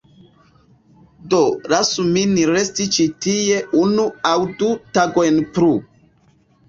[1.33, 1.41] Do
[1.73, 5.71] lasu min resti ĉi tie unu aŭ du tagojn plu.